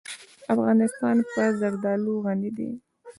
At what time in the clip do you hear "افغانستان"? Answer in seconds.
0.53-1.15